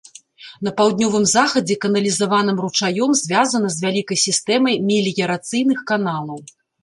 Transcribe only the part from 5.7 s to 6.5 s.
каналаў.